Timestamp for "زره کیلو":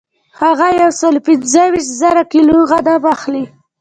2.01-2.57